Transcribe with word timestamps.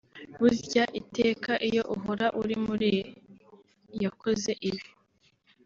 Burya 0.39 0.83
iteka 0.99 1.51
iyo 1.67 1.81
uhora 1.95 2.27
uri 2.41 2.55
muri 2.65 2.91
yakoze 4.03 4.51
ibi 4.69 4.85